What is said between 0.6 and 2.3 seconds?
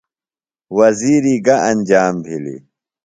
وزیری گہ انجام